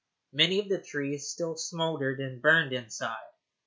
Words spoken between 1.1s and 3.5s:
still smouldered and burned inside.